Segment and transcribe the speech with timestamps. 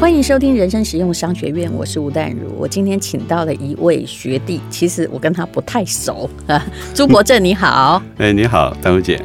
[0.00, 2.50] 欢迎收听人生实用商学院，我是吴淡如。
[2.58, 6.28] 我今天请到了一位学弟，其实我跟他不太熟。
[6.94, 8.02] 朱柏正，你好。
[8.16, 9.20] 哎，你好，丹如姐。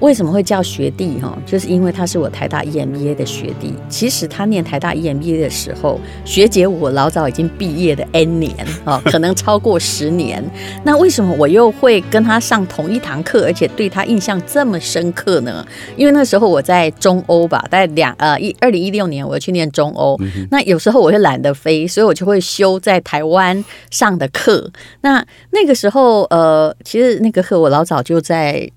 [0.00, 1.36] 为什么会叫学弟哈？
[1.44, 3.74] 就是因为他是我台大 EMBA 的学弟。
[3.88, 10.44] 其实他念台大 EMBA 的时候，学姐我老早已经毕业的 N 年啊，可能超过十年。
[10.84, 15.66] 那为什么我又会跟他上同一堂课，而且对他印象这么深刻呢？
[15.96, 20.16] 因为那时候我在中欧吧，在两呃一二零一六年我要去念中欧。
[20.50, 24.70] 那有时候我会懒得飞，所以我就会修在台湾上的课。
[25.00, 28.70] 那那个时候呃，其实那个课我老早就在。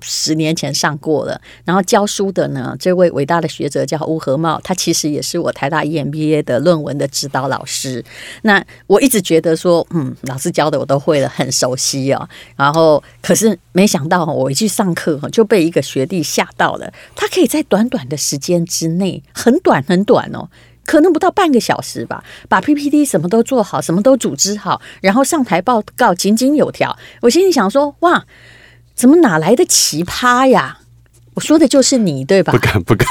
[0.00, 8.04] 十年前上过了，然后教书的呢，这位伟大的学者叫吴和茂，他其实也是我台大 EMBA 的论文的指导老师。
[8.42, 12.28] 那我一直觉得说，嗯，老师教的我都会了，很熟悉哦。
[12.56, 16.92] 然后，可是没想到我一去上课就被一个学弟吓到了。
[17.16, 20.48] 他可以在短短的时间之内，很短很短哦，
[20.86, 26.96] 可能不到半个小时吧，把 PPT 什么都做好，什么都组织好，然后上台报告井井有条。
[27.22, 28.24] 我心里想说，哇！
[28.98, 30.80] 怎么哪来的奇葩呀？
[31.34, 32.52] 我说的就是你，对吧？
[32.52, 33.06] 不敢不敢，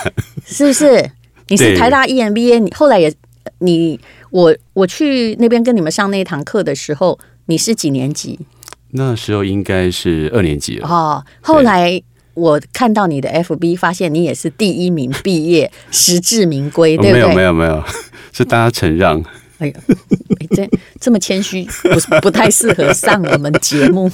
[0.46, 1.10] 是不是？
[1.48, 3.14] 你是台大 EMBA，你后来也
[3.60, 3.98] 你
[4.30, 8.38] 我我去那边跟你们上那一堂课的时候，你是几年级？
[8.92, 10.88] 那时候应该是二年级了。
[10.90, 12.02] 哦，后来
[12.34, 17.24] 我看到你的 FB，发现你也是第一名毕业，实至名归，对不对？
[17.24, 17.82] 哦，没有没有没有，
[18.34, 19.24] 是大家承让。
[19.60, 19.74] 哎呦，
[20.48, 24.12] 这这么谦虚，不不太适合上我们节目。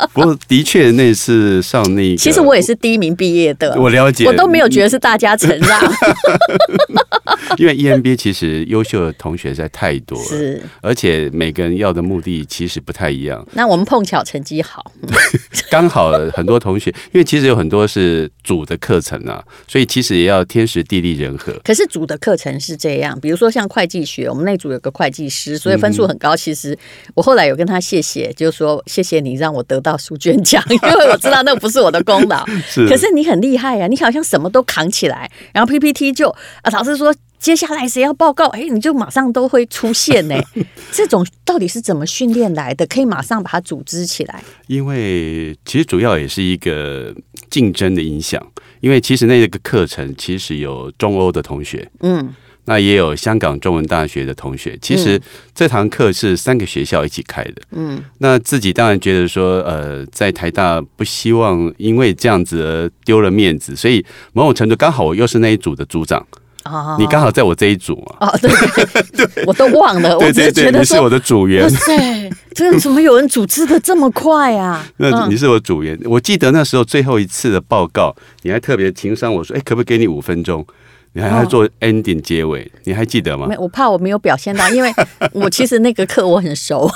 [0.12, 3.74] 不过的确，那次上那个，其实我也是第一名毕业的。
[3.80, 5.80] 我了解，我都没有觉得是大家承让。
[7.58, 13.44] 因为 EMBA 其实优秀的同学实在太多了，是，而且每个人要的目的其实不太一样。
[13.52, 14.92] 那我们碰巧成绩好，
[15.70, 21.52] 刚好很多同学，因为其实有很多是组的课程啊，所以其实也要天时地利人和。
[21.64, 23.18] 可是组的课程是这样。
[23.20, 26.36] 比如说像会计学，我们那组有个会计师，所以分数很高。
[26.36, 26.76] 其实
[27.14, 32.44] 我后来有跟他谢谢，就是说谢谢你让我得到书卷奖， 因为我知道那不是我的功劳。
[32.88, 36.28] 可是你很厉害呀，你好像什么都扛起来，然后 PPT 就
[36.62, 40.34] 啊，老师说接下来谁要报告，哎，你就马上都会出现呢。
[40.92, 42.86] 这种到底是怎么训练来的？
[42.86, 44.42] 可以马上把它组织起来？
[44.66, 47.14] 因为其实主要也是一个
[47.48, 48.44] 竞争的影响。
[48.80, 52.34] 因为其实那个课程其实有中欧的同学，嗯。
[52.70, 55.20] 那也有香港中文大学的同学，其实
[55.52, 57.54] 这堂课是三个学校一起开的。
[57.72, 66.24] 嗯，那自己当然觉得说，呃，在台大不希望因为这样子而丢了面子，所以某种程度刚好我又是那一组的组长。
[66.64, 68.28] 哦，你刚好在我这一组嘛？
[68.28, 71.64] 哦，对，对，我都忘了， 我觉得你是我的组员。
[71.64, 74.86] 哇塞，这怎么有人组织的这么快啊？
[74.98, 80.64] 那你是我组员，我记得那时候最后一次的报告，你还特别情商我说，哎，可不可以给你五分钟？
[81.12, 83.46] 你还要做 ending 结尾，哦，你还记得吗？
[83.48, 84.92] 没，我怕我没有表现到，因为
[85.32, 86.88] 我其实那个课我很熟，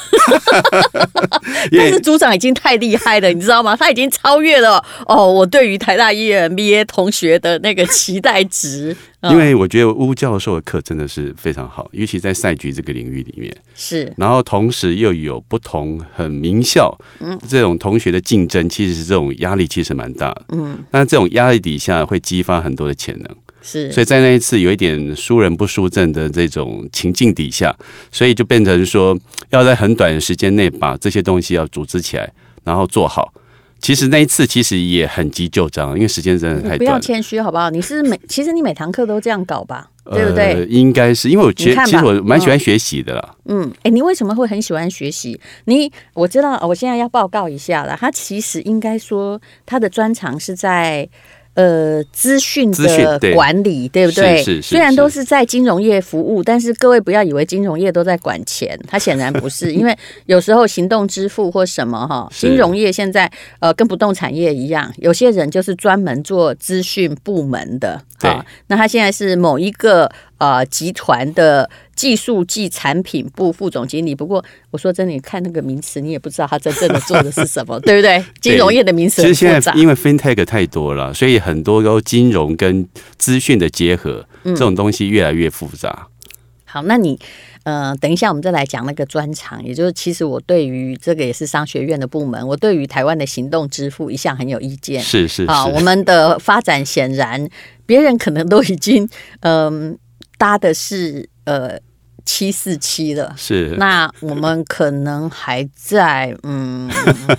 [1.72, 3.75] 但是组长已经太厉害了，你知道吗？
[3.76, 8.97] 他已经超越了哦，我对于台大 EMBA 同学的那个期待值。
[9.30, 23.36] 因为我觉得吴教授的课真的是非常好，尤其在赛局这个领域里面是，然后同时又有不同很名校，嗯，这种同学的竞争，其实是这种压力其实蛮大的，嗯，那这种压力底下会激发很多的潜能。
[23.66, 27.75] 是，所以在那一次有一点输人不输阵的这种情境底下，
[28.12, 32.30] 所以就变成说要在很短的时间内把这些东西要组织起来，
[32.62, 33.32] 然后做好。
[33.80, 36.78] 其实那一次其实也很急就章，因为时间真的太短。
[36.78, 37.70] 不要谦虚好不好？
[37.70, 40.54] 你是每其实你每堂课都这样搞吧，对不对？
[40.54, 43.34] 呃、应该是因为我其实我蛮喜欢学习的啦。
[43.46, 45.41] 嗯，哎、欸，你为什么会很喜欢学习？
[45.64, 47.96] 你我知道，我现在要报告一下了。
[47.98, 51.08] 他其实应该说他的专长是在。
[51.54, 54.60] 呃，资讯的管理对，对不对？
[54.60, 59.70] 虽然都是在金融业服务，但是各位不要以为金融业都在管钱，它显然不是。
[59.75, 68.02] 因为有时候行动支付或什么哈，金融业现在呃跟不动产业一样，有些人就是专门做资讯部门的。
[68.19, 68.31] 对，
[68.67, 71.70] 那他现在是某一个呃集团的。
[71.94, 74.14] 技术暨产品部副总经理。
[74.14, 78.25] 不过我说真的，你看那个名词，你也不知道他真正的做的是什么， 对不对？
[78.41, 79.23] 金融业的名词。
[79.23, 82.87] 其实现在因为 FinTech 太多了，所以很多都金融跟
[83.17, 86.08] 资讯的结合，这种东西越来越复杂。
[86.08, 86.31] 嗯、
[86.64, 87.19] 好，那你
[87.62, 95.00] 呃，等一下我们再来讲那个专长，也就是其实我对于这个也是商学院的部门，我对于台湾的行动支付一向很有意见。
[95.00, 97.49] 是是啊，我们的发展显然
[97.87, 99.08] 别人可能都已经
[99.40, 99.97] 嗯、呃、
[100.37, 101.79] 搭的是呃。
[102.26, 103.75] 七四七了，是。
[103.76, 106.88] 那我们可能还在嗯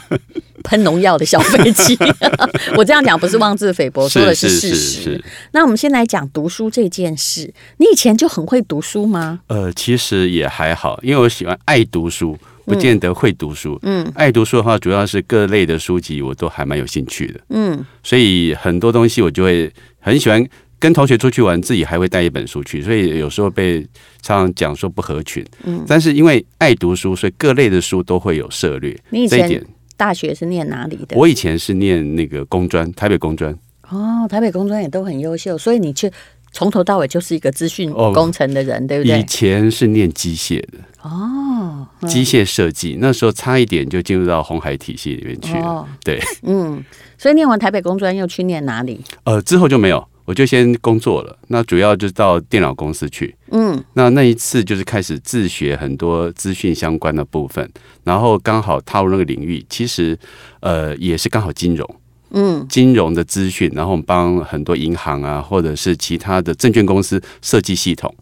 [0.64, 1.98] 喷农药的小飞机。
[2.78, 5.24] 我这样讲不是妄自菲薄，说的是事实。
[5.54, 7.52] 那我们先来讲读书这件事。
[7.78, 9.40] 你以前就很会读书吗？
[9.48, 13.80] 呃，其实也还好，因为我喜欢爱读书，不见得会读书。
[13.82, 17.40] 嗯，爱读书的话，主要是各类的书籍我都还蛮有兴趣的。
[17.50, 20.48] 嗯，所以很多东西我就会很喜欢。
[20.86, 23.82] 跟同学出去玩，自己还会带一本书去，所以有时候被
[24.22, 25.44] 常常讲说不合群。
[25.64, 28.96] 嗯，但是因为爱读书，所以各类的书都会有涉略。
[29.10, 29.66] 你以前
[29.98, 31.18] 大学是念哪里的？
[31.18, 33.52] 我以前是念那个工专，台北工专。
[33.90, 36.12] 哦，台北工专也都很优秀，所以你去
[36.52, 39.20] 从头到尾就是一个资讯工程的人，哦、对不对？
[39.20, 45.66] 以前是念机械的哦，机械设计，那时候差一点就进入到红海体系里面去了。
[45.66, 46.86] 哦、对，嗯，
[47.18, 49.02] 所以念完台北工专又去念哪里？
[49.24, 50.08] 呃，之后就没有。
[50.26, 53.36] 我就先工作了，那主要就是到电脑公司去。
[53.52, 57.70] 嗯，那那一次就是开始自学很多资讯相关的部分，
[58.04, 60.18] 然后刚好踏入那个领域，其实
[60.62, 61.96] 呃也是刚好金融，
[62.32, 68.14] 嗯，金融的资讯，然后我们帮很多银行啊或者是其他的证券公司设计系统，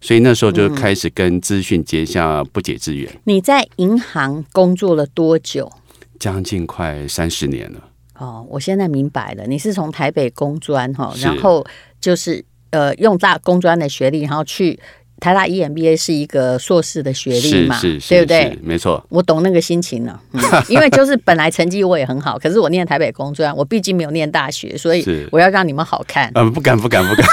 [0.00, 3.10] 所以那时候就开始跟资讯结下不解之缘。
[3.24, 5.70] 你在银行工作了多久？
[6.20, 7.87] 将近快三十年了。
[8.18, 11.64] 哦，我现在明白了，你是从台北工专哈，然后
[12.00, 14.78] 就是呃用大工专的学历，然后去
[15.20, 18.58] 台大 EMBA 是一个硕士的学历嘛，是是是对不对？
[18.62, 26.30] 没错，我懂那个心情了，嗯，因为就是本来成绩我也很好，可是我念台北工专，我毕竟没有念大学，所以我要让你们好看。
[26.34, 27.26] 嗯，不敢不敢不敢。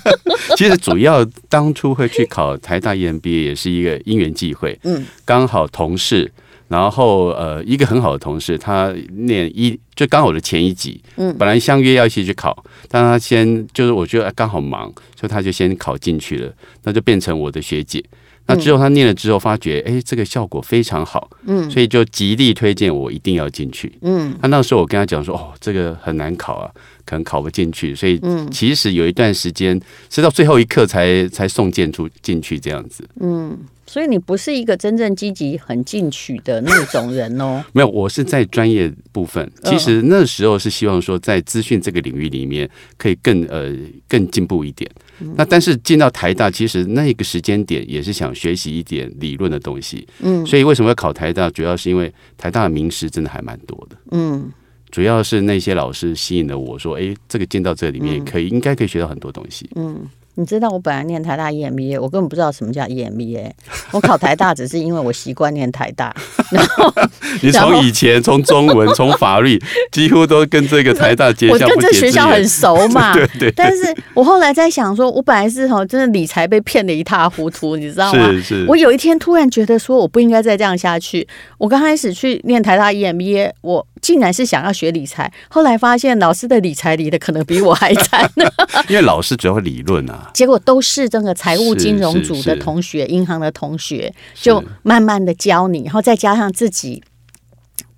[0.56, 6.32] 其实主要当初会去考台大 EMBA 也是一个因缘际会，嗯，刚好同事。
[6.70, 14.86] 然后呃，一个很好的同事，他念一就刚好我的前一集，嗯，本来相约要一起去考，但他先就是我觉得刚好忙，
[15.18, 18.00] 所以他就先考进去了，那就变成我的学姐。
[18.46, 24.32] 那之后他念了之后，发觉哎，这个效果非常好，嗯，所以就极力推荐我一定要进去，嗯。
[24.40, 26.70] 他那时候我跟他讲说，哦，这个很难考啊，
[27.04, 28.20] 可能考不进去，所以
[28.52, 33.58] 其实有一段时间是到最后一刻才才送件出进去这样子，嗯。
[33.90, 37.60] 所以你不是一个真正积极、很进取的那种人哦。
[37.74, 39.50] 没有，我是在专业部分。
[39.64, 43.74] 其实那时候是希望说，在资讯这个领域里面可以更呃
[44.06, 44.88] 更进步一点。
[45.34, 50.06] 那但是进到台大，其实那个时间点也是想学习一点理论的东西。
[50.20, 50.46] 嗯。
[50.46, 51.50] 所以为什么要考台大？
[51.50, 53.96] 主要是因为台大的名师真的还蛮多的。
[54.12, 54.52] 嗯。
[54.92, 59.68] 主要是那些老师吸引了我说，哎，这个进到这里面可以，应该可以学到很多东西。
[59.74, 60.06] 嗯。
[60.40, 63.50] 你知道我本来念台大 EMBA，我根本不知道什么叫 EMBA。
[63.90, 66.14] 我考台大只是因为我习惯念台大。
[66.50, 66.90] 然后
[67.42, 71.50] 你从以前从中文 从法律几乎都跟这个台大结。
[71.50, 73.12] 我跟这学校很熟 嘛。
[73.12, 73.52] 对，对对。
[73.52, 78.30] 但是我后来在想说，我本来是哈真的理财被骗的一塌糊涂，你知道吗？
[78.32, 78.64] 是是。
[78.66, 81.28] 我有一天突然觉得说，我不应该再这样下去。
[81.58, 83.86] 我刚开始去念台大 EMBA，我。
[84.00, 88.30] 竟然是想要学理财，后来发现老师的理财理的可能比我还惨，
[88.88, 97.02] 因为老师主要会理论啊，结果都是这个财务金融组的同学、银行的同学，就慢慢的教你，然后再加上自己。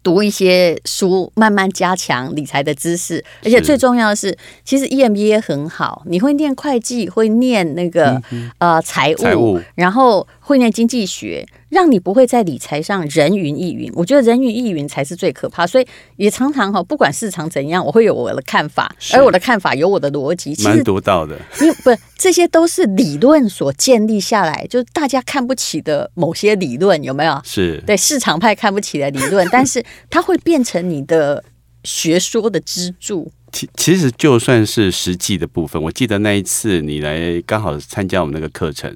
[0.05, 13.91] 读一些书，慢慢加强理财的知识，而且最重要的是，其实 EMBA 很好，你会念会计，会念那个、嗯、呃财务，然后会念经济学，让你不会在理财上人云亦云。
[13.95, 20.55] 我觉得人云亦云才是最可怕，所以也常常哈，不管市场怎样，我会有我的看法，而我的看法有我的逻辑。
[20.63, 27.41] 蛮独到的，因为不是这些都是理论所建立下来，就是大家看不起的某些理论，有没有？
[27.43, 29.83] 是对市场派看不起的理论， 但是。
[30.11, 31.43] 它会变成你的
[31.85, 33.33] 学说的支柱。
[33.51, 38.95] 其其实就算是实际的部分，我记得那一次你来刚好参加我们那个课程，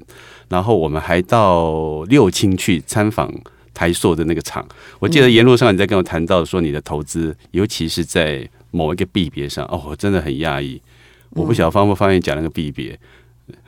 [0.49, 3.31] 然后我们还到六轻去参访
[3.73, 4.65] 台塑的那个厂。
[4.99, 10.81] 我记得沿路上你在跟我谈到说你的投资，尤其是在某一个币别上，哦，我真的很讶异。
[11.31, 12.97] 我不晓得方不方便讲那个币别。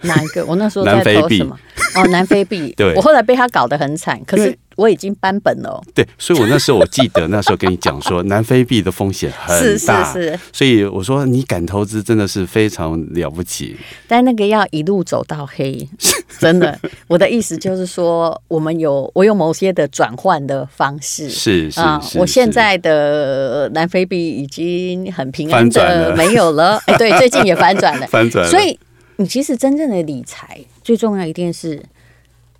[0.01, 0.45] 哪一个？
[0.45, 1.57] 我那时候在投什么？
[1.95, 2.73] 哦，南非币。
[2.77, 5.81] 对，我后来被他搞得很惨，可是我已经搬本了。
[5.93, 10.39] 对，所以我那时候我记得那时候跟你讲说， 南非币的风险很大，是是是。
[10.53, 13.77] 所以我说你敢投资真的是非常了不起。
[14.07, 15.87] 但那个要一路走到黑，
[16.39, 16.77] 真的。
[17.07, 22.01] 我的意思就是说，我们有我有某些的转换的方式，是是啊。
[22.15, 28.49] 我现在的南非币已经很平安的没有了，哎，对，最近也反转了，反转了。
[28.49, 28.77] 所以。
[29.19, 31.83] 你其实真正的理财最重要一定是，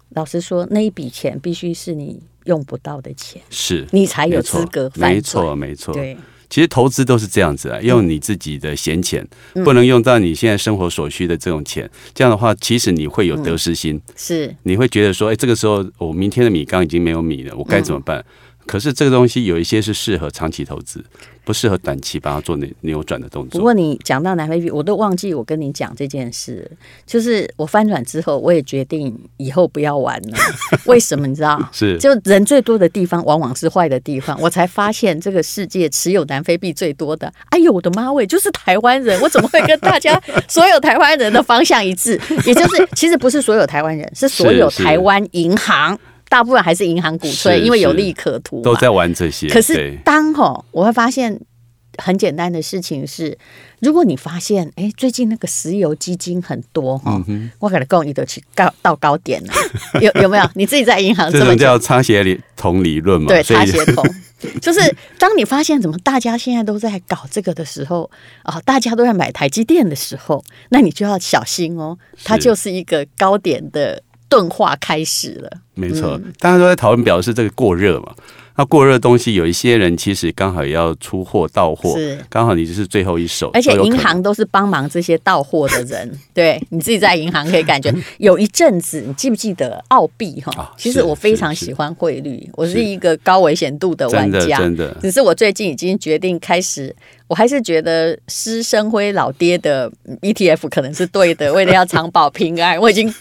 [0.10, 4.92] 老实说，那一笔钱必须是你用不到的钱，是你才有资格。
[4.96, 5.94] 没错，没错。
[5.94, 6.18] 对，
[6.50, 9.26] 其实投资都是这样子啊，用你自己的闲钱，
[9.64, 11.90] 不能用到你现在生活所需的这种钱。
[12.14, 18.22] 这样的话，其实你会有得失心，是你会觉得说，哎，这个时候我明天的米缸已经没有米了，我该怎么办？
[18.70, 21.04] 可是这个东西有一些是适合长期投资。
[21.46, 23.58] 不适合短期把它做扭扭转的动作。
[23.60, 26.70] 不过你讲到南非币，我都忘记我跟你讲这件事。
[27.08, 30.38] 就是我翻转之后，我也决定以后不要玩了。
[30.86, 31.60] 为什么你知道？
[31.72, 34.40] 是就人最多的地方，往往是坏的地方。
[34.40, 39.20] 我才发现这个世界持有南非币最多的，哎呦我的妈喂，就是台湾人。
[39.20, 42.22] 我怎么会跟大家所有台湾人的方向一致？
[42.46, 45.98] 也就是其实不是所有台湾人，是所有台湾银行，
[46.30, 49.50] 大部分还是银行鼓吹，因为有利可图，都在玩这些。
[49.50, 51.38] 可是当吼，我会发现。
[52.02, 53.38] 很简单的事情是，
[53.82, 57.22] 如果你发现，哎，最近那个石油基金很多哈，
[57.60, 59.54] 我给他供一都去高到高点了，
[60.00, 60.50] 有有没有？
[60.54, 63.28] 你自己在银行 这，这种叫擦鞋童理论嘛？
[63.28, 64.06] 对，擦鞋童
[64.62, 64.80] 就是
[65.18, 68.10] 当你发现怎么大家现在都在搞这个的时候
[68.44, 75.52] 啊、哦，大家都在买台积电的时候，那你就要小心哦，它就是一个高点的钝化开始了。
[75.74, 78.14] 没错，嗯、大家都在讨论表示这个过热嘛。
[78.60, 86.12] 那过热东西，有一些人其实刚好也要出货到货，是刚好你就是最后一手，而且银行都是帮忙这些到货的人。
[86.36, 87.90] 对，你自己在银行可以感觉，
[88.20, 90.74] 有一阵子，你记不记得澳币哈？
[90.78, 94.94] 其实我非常喜欢汇率，我是一个高危险度的玩家，真的。
[95.02, 96.94] 只是我最近已经决定开始。
[97.30, 99.88] 我还是觉得施生辉老爹的
[100.22, 103.14] ETF 可能是对的，为了要长保平安，我已经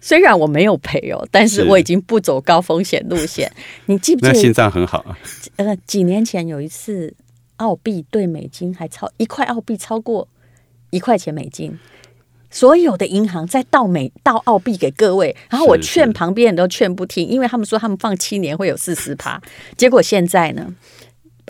[0.00, 3.52] 虽然我没有赔哦，但是我已经不走高风险路线。
[3.84, 4.47] 你记不记得？
[4.48, 5.18] 心脏很好啊。
[5.56, 7.14] 呃，几年前有一次
[7.56, 10.26] 澳币兑美金还超一块澳币超过
[10.88, 11.78] 一块钱美金，
[12.50, 19.38] 所有的银行在倒美倒澳币给各位，然后我劝旁边人都劝不听，因为他们说他们放七年会有四十趴，
[19.76, 20.74] 结果现在呢？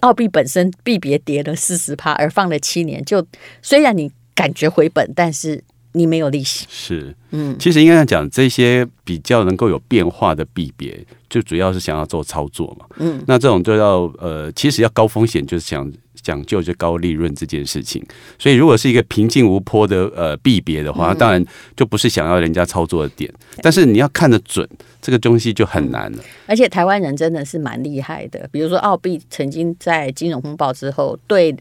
[0.01, 3.25] 澳币本身币别跌了四十趴，而放了七年，就
[3.63, 5.63] 虽然你感觉回本，但是
[5.99, 6.65] 你没有利息。
[6.71, 12.87] 是，嗯，其实应该讲这些比较能够有变化的币别，就主要是想要做操作嘛。
[12.99, 15.93] 嗯，那这种就要呃，其实要高风险，就是想。
[16.21, 18.05] 讲究就高利润这件事情，
[18.39, 21.43] 所以如果是一个平静无波的呃币别的话，当然
[21.75, 23.33] 就不是想要人家操作的点。
[23.63, 24.69] 但是你要看得准，
[25.01, 26.19] 这个东西就很难了。
[26.45, 31.57] 而且台湾人真的是蛮厉害的，比如说澳币曾经在金融风暴之后，对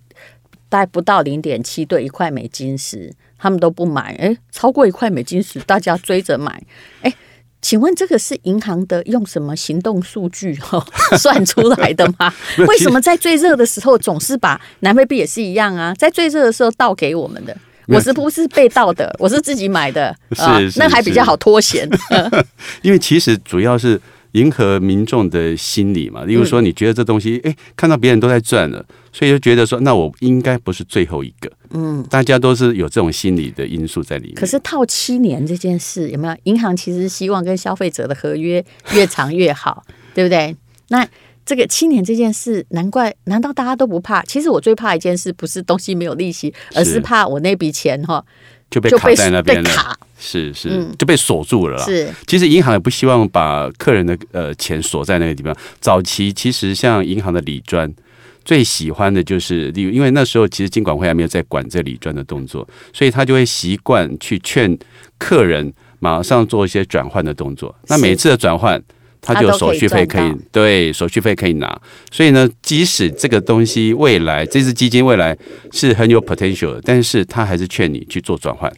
[0.70, 6.62] 大概不到零点七对一块美金时，他们都不买，哎，超过一块美金时，大家追着买，
[7.02, 7.14] 哎。
[7.60, 10.82] 请问这个是银行的用什么行动数据哈
[11.18, 12.32] 算出来的吗？
[12.68, 15.92] 为什么在最热的时候总是把南非币也是一样啊？
[15.96, 17.58] 在最热的时候倒给我们的，
[17.88, 19.14] 我是不是被盗的？
[19.18, 21.90] 我是自己买的，是那还比较好脱险。
[22.84, 24.00] 因为其实主要是。
[24.34, 31.52] 迎合民众的心理嘛，例如说，你觉得这东西，哎、嗯，看到别人都在赚了，所以就觉得说，那我应该不是最后一个。
[31.72, 34.36] 嗯，大家都是有这种心理的因素在里面。
[34.36, 36.36] 可是套七年这件事有没有？
[36.44, 40.56] 银行其实希望跟消费者的合约越长越好， 对不对？
[40.90, 41.08] 那
[41.46, 44.22] 这个七年这件事，难怪，难道大家都不怕？
[44.24, 48.24] 其实我最怕一件事，不是东西没有利息，而是怕我那笔钱哈。
[48.70, 49.70] 就被卡在那边了，
[50.20, 51.86] 是是，就被锁住了啦。
[51.86, 55.56] 是，其实银行也不希望把客人的呃钱锁在那个地方。
[55.80, 57.92] 早期其实像银行的理专
[58.44, 64.78] 最喜欢的就是，例如因为那时候其实金管会还没有在管这理专的动作，所以他就会习惯去劝
[65.18, 67.74] 客人马上做一些转换的动作。
[67.88, 68.82] 那每次的转换。
[69.22, 71.82] 他就有手续费可以，对，手续费可以拿，
[72.12, 75.38] 所以呢，即使这个东西未来这支基金未来
[75.72, 78.72] 是很有 potential 的，但是他还是劝你去做转换。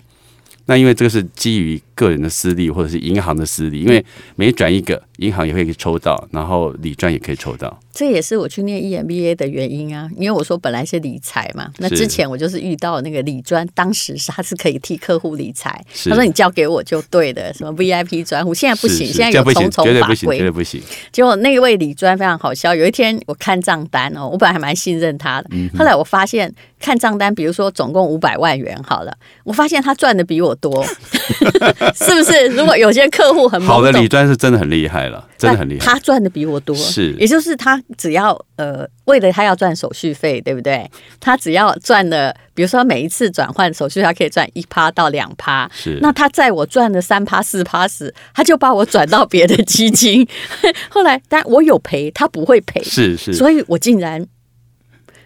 [0.66, 4.06] 那因为这个是基于个人的私利或者是银行的私利，因为
[4.36, 5.09] 每转一个。
[5.20, 10.10] 银行也会抽到，然后理专也可以抽到，这也是我去念 EMBA 的原因啊。
[10.16, 20.82] 因为我说本来是理财嘛，那之前我就是遇到那个理专，当时是他是可以替客户理财，他说你交给我就对的，什么 VIP 专户，现在不行，现在有重重法规，绝对不行。
[21.12, 26.50] 结果那位理专非常好笑，有一天我看账单哦，我本来还蛮信任他的，后来我发现
[26.80, 30.86] 看账单，比如说总共五百万元好了，我发现他赚的比我多，
[31.94, 32.48] 是不是？
[32.56, 35.09] 如果有些客户很好的理专是真的很厉害。
[35.38, 40.90] 真的很厉害，他赚的比我多，是，也就是他只要呃，为了他要赚手续费，对不对？
[41.20, 45.98] 他只要赚了，比如说每一次转换手续，他可以赚一趴到两趴，是。
[46.02, 50.28] 那他在我赚了三趴四趴时，他就把我转到别的基金。
[50.90, 54.26] 后来，但我有赔，他不会赔，是是，所以我竟然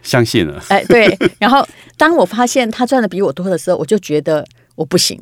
[0.02, 0.64] 相信了。
[0.70, 1.18] 哎，对。
[1.40, 4.46] 然后当我发现他赚的比我多的时候，我就觉得。
[4.76, 5.16] 我不行，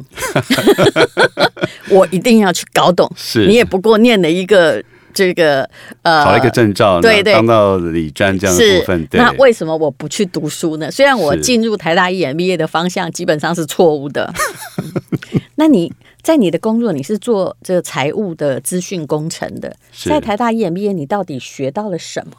[1.92, 3.12] 我一定要去搞懂。
[3.16, 4.84] 是你也不过念了一个
[5.14, 5.70] 这个
[6.02, 9.06] 呃考了一个证照，对对，当到理专这样的部分。
[9.08, 10.90] 对，那为什么我不去读书呢？
[10.90, 14.34] 虽然我进入台大 EMBA 的方向基本上是错误的。
[15.56, 15.92] 那你
[16.24, 22.34] 在你的工作，你是做这个财务的资讯工程的，在台大 EMBA 你到底学到了什么？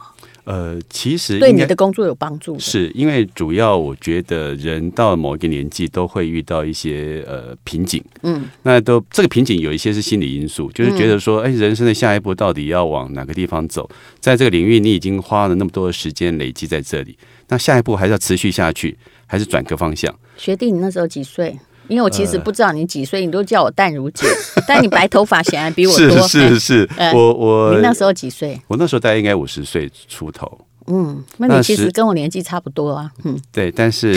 [0.45, 13.89] 呃，其实对你的工作有帮助，是因为主要我觉得人到了某一个年纪都会遇到一些呃瓶颈，嗯，那都这个瓶颈有一些是心理因素，就是觉得说，哎，人生的下一步到底要往哪个地方走？
[14.19, 20.13] 在这个领域你已经花了那么多的时间累积在这里，那下一步还是要持续下去，还是转个方向？
[20.35, 21.57] 学弟，你那时候几岁？
[21.87, 24.25] 因为我其实不知道你几岁，呃、你都叫我淡如姐，
[24.67, 26.27] 但你白头发显然比我多。
[26.27, 28.59] 是是是，呃、我我你那时候几岁？
[28.67, 30.59] 我那时候大概应该五十岁出头。
[30.87, 33.09] 嗯，那你其实跟我年纪差不多啊。
[33.23, 34.13] 嗯，对，但是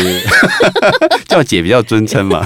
[1.28, 2.44] 叫姐比较尊称嘛。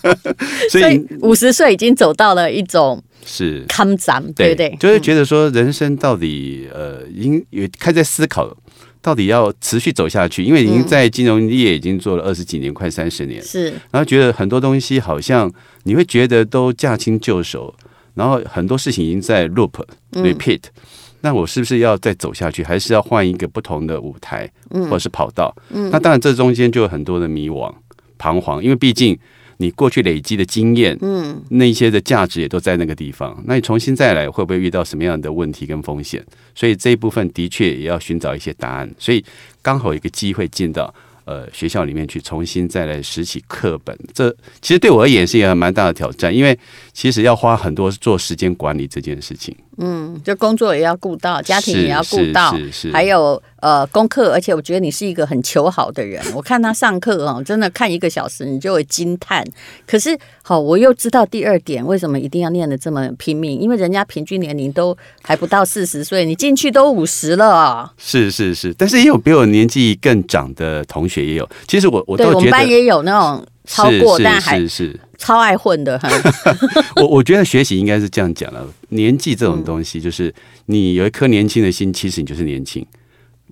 [0.70, 4.74] 所以五十岁已经走到了一种是康展，对不对？
[4.80, 8.56] 就是觉得说人生到底呃，已经有开始在思考。
[9.02, 13.42] 到底要持续走下去，因为已经在金融业已经做了二十几年，快三十年。
[13.42, 15.50] 是，然后觉得很多东西好像
[15.84, 17.74] 你会觉得都驾轻就熟，
[18.14, 19.72] 然后很多事情已经在 loop
[20.12, 20.82] repeat，嗯。
[21.22, 25.54] 那我是不是要再走下去，还是要换一个不同的舞台，或者是跑道？
[25.70, 27.72] 嗯，那当然这中间就有很多的迷惘、
[28.18, 29.18] 彷徨，因为毕竟。
[29.60, 33.38] 你过去累积的经验，嗯，那些的价值也都在那个地方。
[33.46, 36.24] 那你重新再来，会不会遇到什么样的问题跟风险？
[36.54, 38.90] 所以这一部分的确也要寻找一些答案。
[38.98, 39.22] 所以
[39.60, 40.92] 刚好有一个机会进到
[41.26, 43.94] 呃学校里面去，重新再来拾起课本。
[44.14, 46.58] 这其实对我而言是一个蛮大的挑战，因为
[46.94, 49.54] 其实要花很多做时间管理这件事情。
[49.80, 52.54] 嗯，就工作也要顾到，家庭也要顾到，
[52.92, 56.22] 还有呃功课，而且我觉得你是一个很求好的人。
[56.36, 59.42] 我看他上课哦，真的看一个小时你就会惊叹。
[59.86, 63.58] 可是好，我又知道第二点，为什么一定要念的这么拼命？
[63.58, 67.90] 因为人家平均年龄都还不到四十岁，你进去都五十了。
[67.96, 71.48] 是是是，但是也有比我年纪更长的同学也有。
[71.66, 75.00] 其实我我都觉得我们班也有那种超过，是是是是但还是。
[75.16, 76.00] 超爱混的，
[76.96, 78.66] 我我觉得学习应该是这样讲了。
[78.88, 80.34] 年纪这种东西，就是
[80.64, 82.82] 你有一颗年轻的心，其实你就是年轻，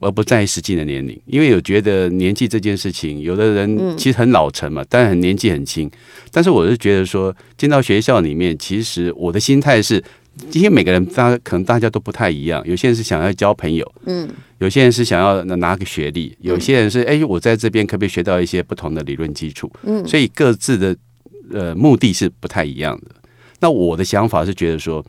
[0.00, 1.20] 而不在意实际的年龄。
[1.26, 5.90] 因为有觉得年纪这件事情，有的人其实很老成嘛，但很年纪很轻。
[6.32, 10.02] 但是我是觉得说，进到学校里面，其实我的心态是，
[10.52, 12.62] 因为每个人大家可能大家都不太一样。
[12.66, 14.26] 有些人是想要交朋友，嗯，
[14.58, 19.70] 有些人是想要拿个学历，有些人是哎，我在这边可不可以学到一些不同的理论基础？
[19.82, 20.96] 嗯，所以各自的。
[21.50, 23.14] 呃，目的是不太一样的。
[23.58, 25.02] 那我的想法是觉得说，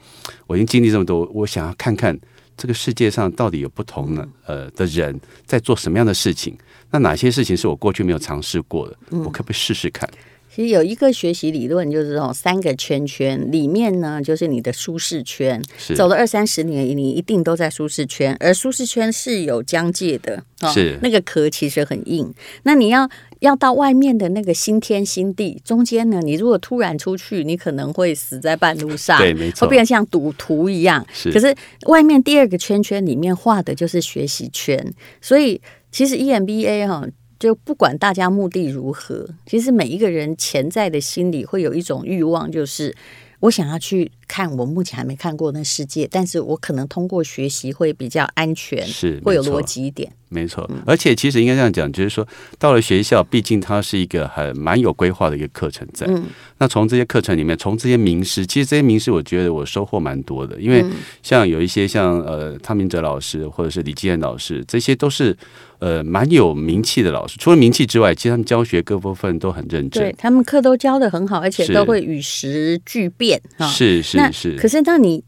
[0.47, 2.17] 我已经经历这么多，我想要看看
[2.55, 6.57] 这个世界上到底有不同的呃的人在做什么样的事情。
[6.91, 8.97] 那哪些事情是我过去没有尝试过的？
[9.09, 10.09] 我可不可以试试看？
[10.53, 15.61] 其实有一个学习理论，就是这种三个圈圈里面呢，就是你的舒适圈。
[15.95, 20.43] 走了二三十年，你一定都在舒适圈，而舒适圈是有疆界的。
[20.73, 22.33] 是那个壳其实很硬。
[22.63, 23.09] 那你要。
[23.39, 31.07] 要到外面的那个新天新地，中间呢，你如果突然出去，你可能会死在半路上，对，没错，会变成像赌徒一样。
[31.13, 37.07] 是，可是外面第二个圈圈里面画的就是学习圈，所以其实 EMBA 哈，
[37.39, 42.93] 就不管大家目的如何，其实每一个人潜在的心里会有一种欲望，就是。
[43.41, 50.09] 我想要去看我目前还没看过那世界，但是我可能通过学习会比较安全，是会有逻辑一点。
[50.31, 52.25] 没错，而且其实应该这样讲，就是说
[52.59, 56.05] 到了学校，毕竟它是一个很蛮有规划的一个课程在。
[56.07, 56.23] 嗯，
[56.59, 60.85] 那从这些课程里面，从这些名师，其实这些名师，我觉得我收获蛮多的，因为
[61.23, 65.35] 像有一些像呃汤明哲老师或者是李基恩老师，这些都是。
[65.79, 70.03] 呃，蛮有名气的老师，除了名气之外，其实他们教学各部分都很认真。
[70.03, 73.65] 对，他们课都教的很好，而且都会与时俱变啊。
[73.65, 74.17] 是是
[74.57, 75.23] 可是，那你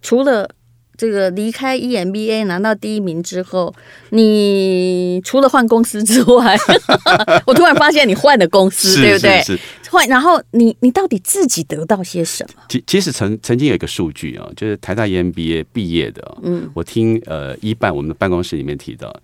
[0.00, 0.48] 除了
[0.96, 3.74] 这个离开 EMBA 拿到第一名之后，
[4.10, 6.56] 你除了换公司之外，
[7.46, 9.42] 我突然发现你换了公司，对不对？
[9.42, 9.58] 是。
[9.90, 12.62] 换，然后你你到底自己得到些什么？
[12.68, 19.14] 其其实曾曾经有一个数据啊，就是台大 EMBA 毕业的，嗯，我听呃一办我们的办公室里面提到。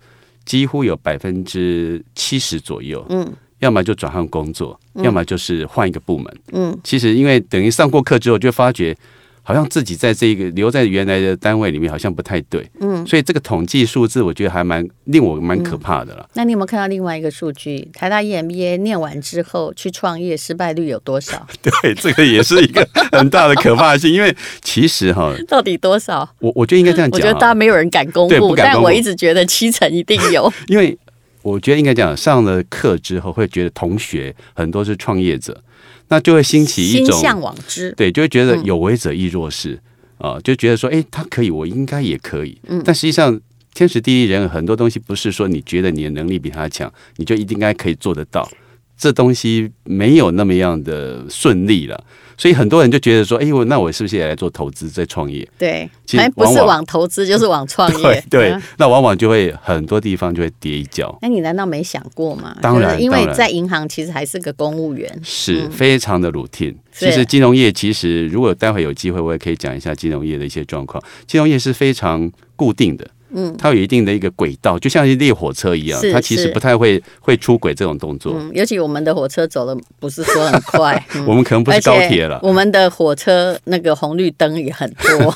[0.45, 8.95] 几乎有百分之七十左右，嗯，要么就转换工作，嗯，要么就是换一个部门，嗯，其实因为等于上过课之后，就发觉。
[9.41, 16.29] 好像自己在这个留在原来的单位里面，好像不太对，嗯，所以这个统计数字，我觉得还蛮令我蛮可怕的了，嗯。
[16.35, 17.89] 那你有没有看到另外一个数据？
[17.91, 21.47] 台大 EMBA 念完之后去创业，失败率有多少？
[21.63, 26.29] 对，这个也是一个很大的可怕性，因为其实哈， 到底多少？
[26.37, 30.95] 我我觉得应该这样讲，我觉得大家没有人敢公布，但我一直觉得七成一定有， 因为
[31.41, 35.63] 我觉得应该讲上了课之后，会觉得同学很多是创业者。
[36.11, 39.79] 那就会兴起一种向往之，对，就会觉得有为者亦若是。
[40.17, 42.59] 啊，就觉得说，哎，他可以，我应该也可以。
[42.67, 43.39] 嗯，但实际上
[43.73, 48.49] 天时地利人和很多东西不是说你觉得你的能力比他强，你就一定应该可以做得到。
[48.97, 52.03] 这东西没有那么样的顺利了，
[52.39, 58.23] 所以很多人就觉得说：“哎，我那我是不是也来做投资，在创业？”对，其实不是往投资， 就是往创业。
[58.29, 61.13] 对，那往往就会很多地方就会跌一跤。
[61.21, 62.55] 那你难道没想过吗？
[62.61, 66.75] 当然，因为在银行其实还是个公务员，是、嗯、非常的 routine。
[66.93, 71.03] 其实金融业其实如果待会有机会，我也可以讲一下金融业的一些状况。
[71.27, 73.05] 金融业是非常固定的。
[73.31, 78.33] 嗯，它有一定的一个轨道，就像一列火车一样，它其实不太会会出轨这种动作。
[78.35, 82.39] 嗯，尤其我们的火车走的不是说很快，嗯、 我们可能不是高铁了。
[82.41, 85.35] 我们的火车那个红绿灯也很多。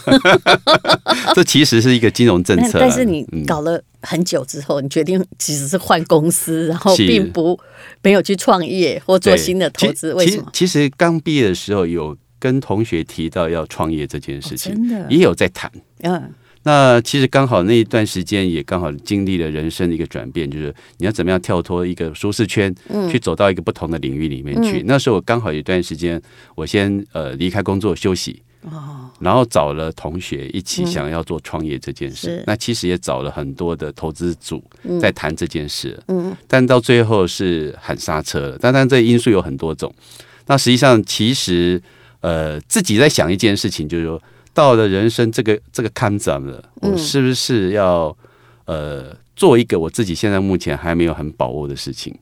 [1.36, 2.80] 这其实是一个金融政策。
[2.80, 7.60] 但是你搞了很久之后，你决定其实是换公司，然后并不
[8.02, 10.14] 没有去创业或做新的投资。
[10.14, 10.50] 为什么？
[10.52, 15.72] 其实刚毕业的时候有跟同学提到要创业这件事情，哦、真的也有在谈。
[16.02, 16.32] 嗯。
[16.66, 24.82] 那其实刚好那一段时间也刚好经历了人生的一个转变，就是你要怎么样跳脱一个舒适圈，嗯，去走到一个不同的领域里面去。
[24.82, 26.22] 嗯、那时候我刚好有一段时间，
[26.56, 32.38] 我先呃离开工作休息，哦，然后找了同学一起想要做创业这件事。
[32.38, 34.64] 嗯、那其实也找了很多的投资组
[35.02, 38.58] 在谈这件事，嗯，但到最后是喊刹车了。
[38.58, 39.94] 当然这因素有很多种。
[40.48, 41.82] 那实际上其实
[42.22, 44.22] 呃自己在想一件事情，就是说。
[44.54, 48.16] 到了人生这个这个坎站了，我是不是要
[48.66, 52.16] 呃做一个我自己现在目前还没有很把握的事情？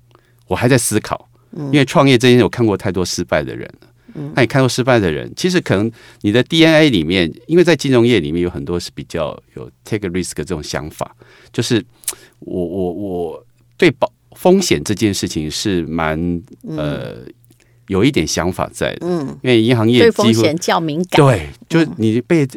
[0.47, 3.87] 我还在思考，因为创业这件事我看过太多失败的人了。
[4.35, 5.91] 那你看过失败的人，其实可能
[6.21, 11.15] 你的 DNA 里面，因为在金融业里面有很多是比较有 take a risk 这种想法，
[11.51, 11.83] 就是
[12.39, 13.45] 我我我
[13.77, 17.17] 对保风险这件事情是蛮呃。
[17.91, 22.49] 有一点想法在的，嗯，因为银行业对风险较敏感，对，就是你被、嗯、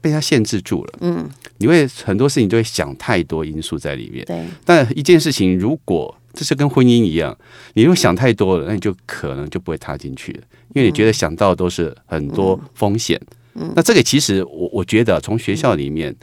[0.00, 4.46] 被它限制住了，嗯，你会很多事情都会想太多因素在里面，对。
[4.64, 7.36] 但一件事情，如果这是跟婚姻一样，
[7.74, 13.20] 你如果想太多了，那你就可能就不会踏进去了，因为你觉得想到的都是很多风险，
[13.54, 13.72] 嗯。
[13.74, 16.14] 那这个其实我我觉得从学校里面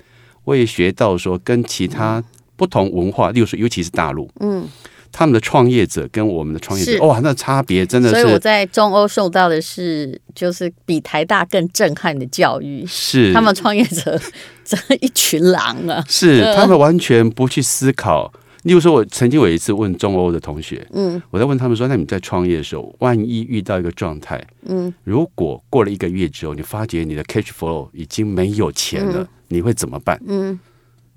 [0.46, 2.24] 我也学到说，跟其他
[2.56, 4.66] 不同文化，例如说尤其是大陆，嗯。
[5.14, 8.20] 他们的创业者跟我们的创业者，哇，那差别真的是。
[8.20, 12.84] 所以我在中欧受到的是，就是比台大更震撼的教育。
[12.88, 14.20] 是他们创业者
[14.66, 16.04] 这一群狼啊！
[16.10, 18.34] 是他们完全不去思考。
[18.64, 30.58] 例如说，我曾经有一次问中欧的同学，嗯，我在问他们说：“那你在创业的时候，万一遇到一个状态，嗯，如果过了一个月之后，你发觉你的 cash flow 已经没有钱了，你会怎么办？”嗯，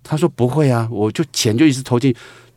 [0.03, 2.13] 他说：“不会啊，我就钱就一直投进，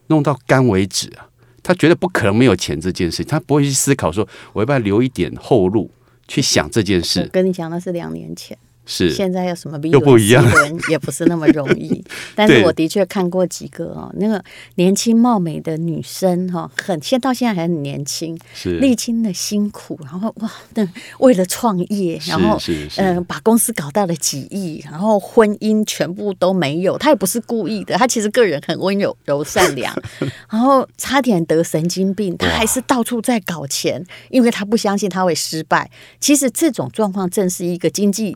[0.07, 1.28] 弄到干为止啊。”
[1.69, 5.87] 他觉得不可能没有钱这件事，他不会去思考说，我要不要留一点后路
[6.27, 7.19] 去想这件事。
[7.19, 8.57] 我跟你讲，那是两年前。
[8.91, 10.43] 是现在有什么比又不一样，
[10.89, 12.03] 也不是那么容易。
[12.33, 14.43] 但是我的确看过几个哦，那个
[14.75, 22.59] 年轻貌美的女生哈，很现到现在还很年轻，是历经了辛苦，然后哇，那为了创业，然后
[22.97, 26.97] 嗯、呃，把公司搞到了几亿，然后婚姻全部都没有。
[26.97, 29.95] 她也不是故意的，她其实个人很温柔、柔善良，
[30.49, 35.91] 然后差点得神经病，她还是到处在搞钱，因为她不相信她会失败。
[36.19, 38.35] 其实这种状况正是一个经济。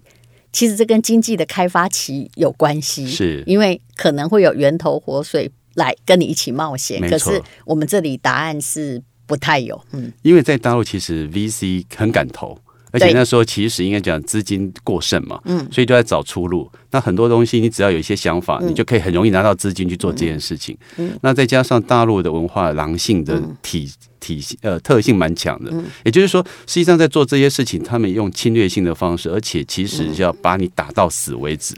[0.54, 7.02] 其实这跟经济的开发期有关系，是因为可能会有源头活水来跟你一起冒险。
[7.10, 12.58] 可是我们这里答案是不太有，嗯，因为在大陆其实 VC 很敢投，
[12.94, 16.72] 而且那时候其实应该讲资金过剩嘛，嗯，所以就在找出路。
[16.92, 20.78] 那很多东西你只要有一些想法，你就可以很容易拿到资金去做这件事情。
[20.98, 23.92] 嗯，那再加上大陆的文化狼性的体。
[24.24, 25.70] 体系呃特性蛮强的，
[26.06, 31.76] 也就是说，实际上在做这些事情，他们用侵略性的方式，而且其实要把你打到死为止，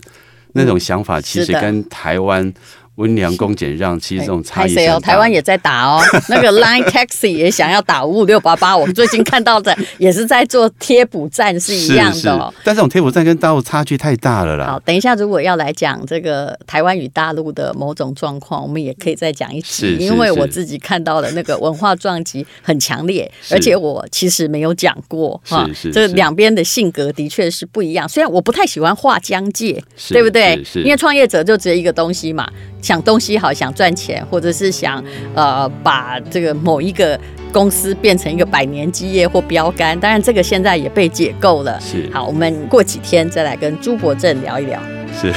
[0.54, 2.54] 那种想法其实跟台湾。
[2.96, 8.76] 温良恭俭让，其实这种差异哦，台湾也在打哦， 那个 Line Taxi 也想要打五五六八八。
[8.76, 12.54] 我们最近看到的也是在做贴补站，是一样的哦。
[12.64, 14.68] 但这种贴补站跟大陆差距太大了啦。
[14.68, 28.08] 好，等一下如果要来讲这个台湾与大陆的某种状况，我们也可以再讲一次，因为我自己看到的那个文化撞击很强烈，而且我其实没有讲过哈，这两边的性格的确是不一样。
[28.08, 30.64] 虽然我不太喜欢画疆界，对不对？
[30.76, 32.50] 因为创业者就只有一个东西嘛。
[32.86, 37.20] 想东西好，想赚钱，或者是想呃把这个某一个
[37.52, 41.82] 公司变成一个百年基业或标杆，当然这个现在也被解构了。
[41.82, 44.80] 是，好，我们过几天再来跟朱伯正聊一聊。
[45.20, 45.34] 是。